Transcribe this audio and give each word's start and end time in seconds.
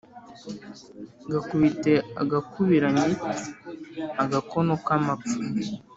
gakubite 1.31 1.91
ugakubiranye-agakono 2.23 4.73
k'amapfa. 4.85 5.35